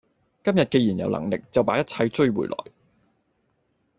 [0.43, 2.55] 今天既然有能力，就把一切追回來！